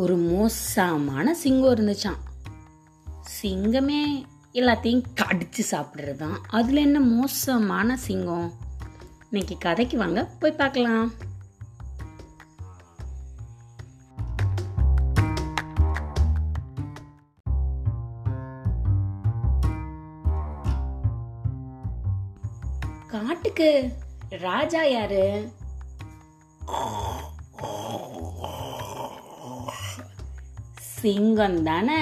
ஒரு 0.00 0.16
மோசமான 0.16 1.34
சிங்கம் 1.34 1.72
இருந்துச்சான் 1.74 2.20
சிங்கமே 3.36 4.02
எல்லாத்தையும் 4.58 5.02
கடிச்சு 5.20 5.62
சாப்பிட்றது 5.70 6.14
தான் 6.16 6.36
அதில் 6.48 6.80
என்ன 6.84 7.00
மோசமான 7.00 7.96
சிங்கம்? 7.96 8.48
இன்னைக்கு 9.30 9.56
கதைக்கு 9.58 9.96
வாங்க 9.98 10.22
போய் 10.40 10.58
பார்க்கலாம். 10.60 11.08
காட்டுக்கு 23.06 23.70
ராஜா 24.28 24.84
யாரு? 24.96 25.24
சிங்கம் 31.00 31.62
தானே 31.62 32.00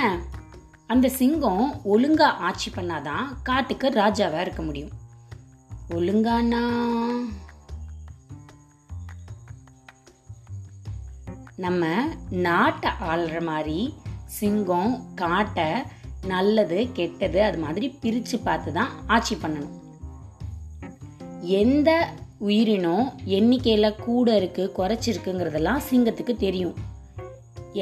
அந்த 0.87 1.09
சிங்கம் 1.09 1.81
ஒழுங்கா 1.85 2.29
ஆட்சி 2.47 2.71
பண்ணாதான் 2.71 3.25
காட்டுக்கு 3.43 3.89
ராஜாவா 3.89 4.41
இருக்க 4.41 4.63
முடியும். 4.63 4.93
ஒழுங்கானா? 5.89 6.63
நம்ம 11.57 12.05
நாட்டை 12.31 12.91
ஆள்ற 13.01 13.43
மாதிரி 13.43 13.95
சிங்கம் 14.25 15.05
காட்டை 15.15 15.69
நல்லது 16.27 16.89
கெட்டது 16.93 17.43
அது 17.43 17.59
மாதிரி 17.59 17.99
பிரிச்சு 18.03 18.43
பார்த்து 18.45 18.73
தான் 18.73 18.91
ஆட்சி 19.07 19.35
பண்ணணும். 19.35 19.75
எந்த 21.41 21.91
உயிரினம் 22.39 23.07
எண்ணிக்கையில 23.27 23.95
கூட 24.03 24.37
இருக்கு 24.37 24.73
குறைச்சிருக்குங்கிறதெல்லாம் 24.77 25.81
சிங்கத்துக்கு 25.91 26.37
தெரியும். 26.37 26.95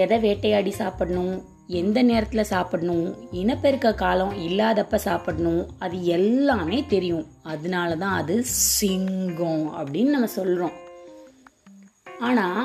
எதை 0.02 0.16
வேட்டையாடி 0.18 0.70
சாப்பிடணும்? 0.70 1.34
எந்த 1.80 1.98
நேரத்தில் 2.02 2.50
சாப்பிடணும்? 2.52 3.06
இனப்பெருக்க 3.32 3.90
காலம் 3.94 4.34
இல்லாதப்ப 4.46 4.96
சாப்பிடணும்? 5.06 5.62
அது 5.78 5.96
எல்லாமே 6.16 6.78
தெரியும். 6.88 7.26
அதனால 7.42 7.96
தான் 7.96 8.16
அது 8.22 8.36
சிங்கம் 8.80 9.64
அப்படின்னு 9.78 10.14
நம்ம 10.16 10.30
சொல்கிறோம் 10.38 10.74
ஆனால் 12.20 12.62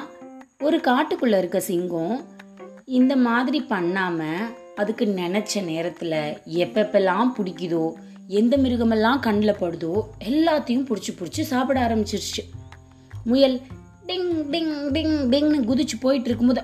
ஒரு 0.62 0.78
காட்டுக்குள்ளே 0.78 1.38
இருக்க 1.38 1.60
சிங்கம் 1.70 2.16
இந்த 3.00 3.14
மாதிரி 3.28 3.60
பண்ணாமல் 3.74 4.50
அதுக்கு 4.76 5.06
நினச்ச 5.22 5.64
நேரத்தில் 5.64 6.20
எப்பப்பெல்லாம் 6.64 7.30
பிடிக்குதோ 7.38 7.84
எந்த 8.40 8.56
மிருகமெல்லாம் 8.58 9.20
கண்ணில் 9.20 9.60
படுதோ 9.62 9.94
எல்லாத்தையும் 10.30 10.88
பிடிச்சி 10.90 11.12
பிடிச்சி 11.20 11.44
சாப்பிட 11.52 11.78
ஆரம்பிச்சிருச்சு. 11.88 12.44
முயல் 13.24 13.56
டிங் 14.10 14.30
டிங் 14.52 14.72
டிங் 14.92 15.16
டிங்னு 15.32 15.58
குதிச்சு 15.70 15.96
போயிட்டு 16.02 16.28
இருக்கும்போது 16.28 16.62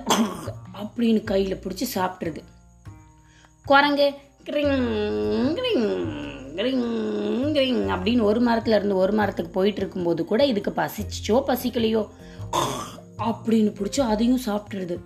அப்படின்னு 0.74 1.24
கையில் 1.24 1.56
பிடிச்சி 1.56 1.84
சாப்பிட்றது 1.94 2.40
குரங்கு 3.64 4.14
கிரிங் 4.44 4.78
கிரிங் 5.58 5.86
கிரிங் 6.56 6.86
கிரிங் 7.56 7.84
அப்படின்னு 7.94 8.22
ஒரு 8.22 8.40
மரத்துல 8.42 8.74
இருந்து 8.74 8.96
ஒரு 8.96 9.12
மரத்துக்கு 9.12 9.52
போயிட்டு 9.52 9.80
இருக்கும்போது 9.80 10.24
கூட 10.24 10.44
இதுக்கு 10.44 10.70
பசிச்சோ 10.70 11.42
பசிக்கலையோ 11.46 12.08
அப்படின்னு 13.18 13.70
பிடிச்சி 13.78 14.00
அதையும் 14.00 14.40
சாப்பிட்டுருது. 14.46 14.96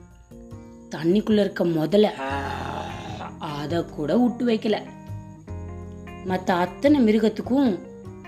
தண்ணிக்குள்ள 0.91 1.41
இருக்க 1.41 1.65
முதல்ல 1.65 2.09
அதை 3.39 3.85
கூட 3.85 4.17
விட்டு 4.17 4.47
வைக்கல. 4.47 4.83
மற்ற 6.25 6.55
அத்தனை 6.55 7.05
மிருகத்துக்கும் 7.05 7.79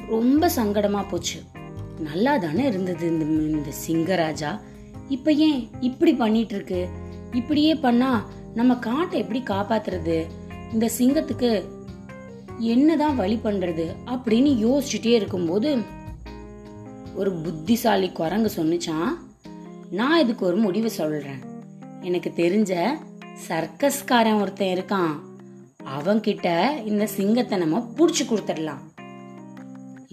ரொம்ப 0.09 0.51
சங்கடமா 0.57 1.09
போச்சு. 1.09 1.41
நல்லா 1.98 2.37
தானே 2.37 2.67
இருந்தது 2.67 3.09
இந்த 3.09 3.25
இந்த 3.25 3.73
சிங்கராஜா? 3.89 4.61
இப்போ 5.09 5.33
ஏன் 5.33 5.69
இப்படி 5.81 6.15
பண்ணிட்டு 6.15 6.55
இருக்கு 6.55 6.89
இப்படியே 7.33 7.75
பண்ணா 7.75 8.29
நம்ம 8.55 8.75
காட்டை 8.75 9.21
எப்படி 9.21 9.42
காப்பாத்துறது? 9.42 10.27
இந்த 10.73 10.91
சிங்கத்துக்கு 10.98 11.63
என்னதான் 12.58 13.17
வழி 13.17 13.41
பண்றது 13.45 13.95
அப்படின்னு 14.07 14.69
யோசிச்சுட்டே 14.69 15.07
இருக்கும்போது 15.07 15.79
ஒரு 17.14 17.33
புத்திசாலி 17.33 18.11
குரங்கு 18.11 18.51
சொன்னிச்சான் 18.57 19.09
நான் 19.91 20.20
இதுக்கு 20.20 20.47
ஒரு 20.47 20.57
முடிவு 20.57 20.91
சொல்றேன். 20.91 21.39
எனக்கு 22.01 22.33
தெரிஞ்ச 22.36 22.86
சர்க்கஸ்காரன் 23.48 24.41
ஒருத்தன் 24.41 24.69
இருக்கான். 24.69 25.20
அவன்கிட்ட 25.98 26.70
இந்த 26.86 27.07
சிங்கத்தை 27.07 27.59
நம்ம 27.59 27.92
புடிச்சு 27.97 28.24
கொடுத்துடலாம். 28.24 28.92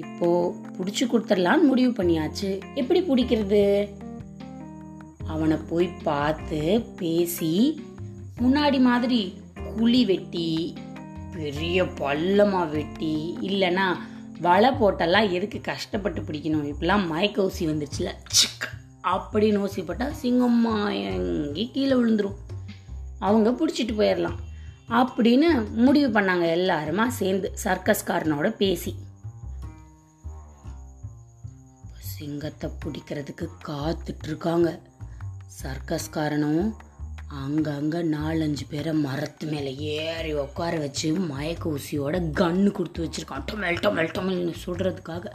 இப்போ 0.02 0.28
புடிச்சு 0.76 1.04
கொடுத்துடலான்னு 1.06 1.70
முடிவு 1.70 1.92
பண்ணியாச்சு. 1.98 2.50
எப்படி 2.76 3.00
பிடிக்கிறது? 3.02 3.64
அவனை 5.34 5.58
போய் 5.70 5.88
பார்த்து 6.08 6.62
பேசி 7.00 7.54
முன்னாடி 8.42 8.80
மாதிரி 8.88 9.22
குழி 9.78 10.02
வெட்டி 10.12 10.50
பெரிய 11.36 11.84
பள்ளமாக 12.02 12.72
வெட்டி 12.76 13.14
இல்லைன்னா 13.42 13.88
வலை 14.46 14.70
போட்டெல்லாம் 14.82 15.32
எதுக்கு 15.38 15.60
கஷ்டப்பட்டு 15.62 16.22
பிடிக்கணும்? 16.22 16.68
இப்பெல்லாம் 16.72 17.08
மயக்க 17.08 17.48
ஊசி 17.48 17.68
வந்துருச்சுல 17.68 18.12
அப்படின்னு 19.12 19.62
ஊசி 19.66 19.82
போட்டால் 19.84 20.18
சிங்கம்மா 20.22 20.76
எங்கே 21.10 21.66
கீழே 21.74 21.94
விழுந்துடும் 22.00 22.40
அவங்க 23.28 23.50
பிடிச்சிட்டு 23.60 23.94
போயிடலாம். 24.00 24.40
அப்படின்னு 25.00 25.50
முடிவு 25.86 26.10
பண்ணாங்க 26.20 26.46
எல்லாருமா 26.58 27.06
சேர்ந்து 27.20 27.48
சர்க்கஸ்காரனோட 27.64 28.50
பேசி. 28.64 28.92
சிங்கத்தை 32.20 32.68
பிடிக்கிறதுக்கு 32.82 33.46
காத்துட்டு 33.68 34.28
இருக்காங்க 34.30 34.70
சர்க்கஸ்காரனும் 35.60 36.64
அங்கங்கே 37.42 38.00
நாலஞ்சு 38.16 38.66
பேரை 38.70 38.94
மரத்து 39.04 39.46
மேலே 39.52 39.72
ஏறி 39.76 40.32
உட்கார 40.44 40.74
வச்சு 40.84 41.10
மயக்க 41.32 41.70
ஊசியோட 41.76 42.20
கன்னு 42.40 42.72
கொடுத்து 42.72 43.04
வச்சுருக்கான். 43.06 43.46
டொமெல் 43.52 43.80
டொமல் 43.84 44.12
டொமல்னு 44.16 44.56
சொல்கிறதுக்காக 44.66 45.32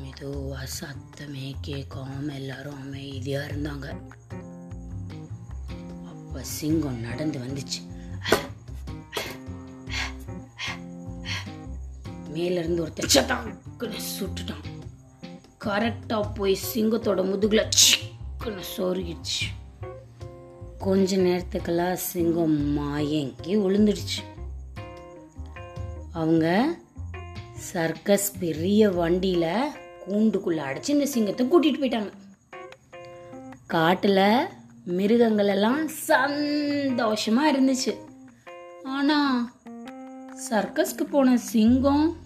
மெதுவாக 0.00 0.66
சத்தமே 0.78 1.46
கேட்காம 1.68 2.26
எல்லாரும் 2.40 2.82
அமைதியாக 2.82 3.48
இருந்தாங்க. 3.52 3.86
அப்போ 6.10 6.42
சிங்கம் 6.56 7.00
நடந்து 7.08 7.40
வந்துச்சு. 7.46 7.80
மேலேருந்து 12.34 12.58
இருந்து 12.58 12.82
ஒருத்தன் 12.82 13.14
சட்டாக்குன்னு 13.14 14.00
சுட்டுட்டான். 14.18 14.64
கரெக்டாக 15.64 16.30
போய் 16.34 16.56
சிங்கத்தோட 16.74 17.20
முதுகுல 17.30 17.64
சிக்குன்னு 17.80 18.64
சொருகிடுச்சு 18.76 19.48
கொஞ்ச 20.78 21.16
நேரத்துக்கெல்லாம் 21.16 21.92
சிங்கம் 21.92 22.78
மாயங்கி 22.78 23.52
விழுந்துடுச்சு 23.64 24.20
அவங்க 26.12 26.74
சர்க்கஸ் 27.72 28.38
பெரிய 28.38 28.88
வண்டியில 28.88 29.46
கூண்டுக்குள்ளே 30.08 30.62
அடைச்சு 30.68 30.88
இந்த 30.88 31.06
சிங்கத்தை 31.06 31.46
கூட்டிட்டு 31.46 31.80
போயிட்டாங்க. 31.82 32.12
காட்டில் 33.66 34.48
மிருகங்கள் 34.84 35.46
எல்லாம் 35.46 35.88
சந்தோஷமா 35.88 37.42
இருந்துச்சு. 37.52 37.92
ஆனால் 38.82 39.50
சர்க்கஸ்க்கு 40.50 41.04
போன 41.10 41.36
சிங்கம் 41.36 42.16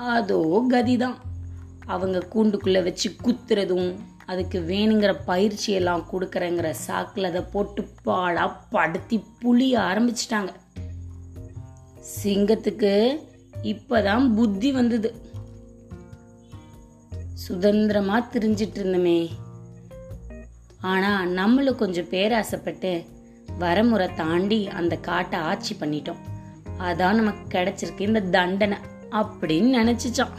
அதோ 0.00 0.66
கதிதான். 0.70 1.14
அவங்க 1.86 2.28
கூண்டுக்குள்ள 2.34 2.82
வச்சு 2.82 3.14
குத்துறதும் 3.22 3.98
அதுக்கு 4.26 4.60
வேணுங்கிற 4.60 5.18
பயிற்சி 5.24 5.72
எல்லாம் 5.72 6.06
கொடுக்குறேங்கிற 6.12 6.74
சாக்கில் 6.86 7.24
அதை 7.24 7.40
போட்டு 7.40 7.88
பாடாக 8.04 8.52
படுத்தி 8.70 9.24
புளிய 9.38 9.78
ஆரம்பிச்சிட்டாங்க. 9.78 10.52
சிங்கத்துக்கு 12.24 13.18
இப்பதான் 13.62 14.34
புத்தி 14.34 14.72
வந்தது. 14.72 15.14
சுதந்திரமா 17.34 18.28
திரிஞ்சிட்டு 18.28 18.78
இருந்தமே 18.78 19.28
ஆனா 20.80 21.24
நம்மளும் 21.24 21.76
கொஞ்சம் 21.76 22.10
பேராசைப்பட்டு 22.10 23.04
வரமுறை 23.58 24.14
தாண்டி 24.14 24.68
அந்த 24.68 24.96
காட்டை 24.96 25.38
ஆட்சி 25.38 25.76
பண்ணிட்டோம். 25.80 26.20
அதான் 26.78 27.14
நமக்கு 27.14 27.58
கிடைச்சிருக்கு 27.58 28.00
இந்த 28.00 28.20
தண்டனை. 28.20 28.78
அப்படின்னு 29.10 29.70
நினைச்சிச்சான் 29.78 30.36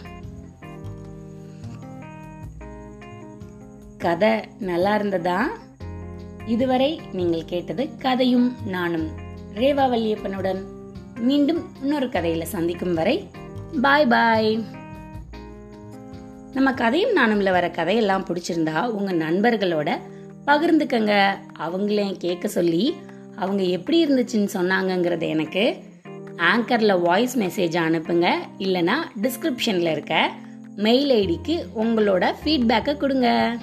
கதை 3.97 4.29
நல்லா 4.59 4.95
இருந்ததா? 4.95 5.49
இதுவரை 6.45 7.01
நீங்கள் 7.11 7.45
கேட்டது 7.45 7.97
கதையும் 7.97 8.55
நானும் 8.65 9.07
ரேவா 9.55 9.85
வல்லியப்பனுடன். 9.93 10.61
மீண்டும் 11.19 11.69
இன்னொரு 11.81 12.07
கதையில 12.07 12.41
சந்திக்கும் 12.43 12.93
வரை 12.93 13.29
பாய் 13.81 14.07
பாய். 14.07 14.63
நம்ம 16.53 16.73
கதையும் 16.73 17.15
நானும்ல 17.15 17.51
வர 17.51 17.69
கதையெல்லாம் 17.69 18.25
பிடிச்சிருந்தா 18.25 18.85
உங்க 18.85 19.11
நண்பர்களோட 19.13 19.99
பகிர்ந்துக்கங்க. 20.45 21.13
அவங்களையும் 21.59 22.17
கேட்க 22.17 22.47
சொல்லி 22.47 22.95
அவங்க 23.35 23.63
எப்படி 23.63 24.05
இருந்துச்சுன்னு 24.05 24.49
சொன்னாங்கங்கிறத 24.53 25.27
எனக்கு 25.27 25.83
ஆங்கரில் 26.49 26.99
வாய்ஸ் 26.99 27.37
மெசேஜ் 27.37 27.75
அனுப்புங்க. 27.87 28.27
இல்லைனா 28.59 28.95
டிஸ்கிரிப்ஷனில் 29.21 29.91
இருக்க 29.91 30.29
மெயில் 30.75 31.09
ஐடிக்கு 31.09 31.55
உங்களோட 31.79 32.33
ஃபீட்பேக்கை 32.43 32.97
கொடுங்க. 32.97 33.57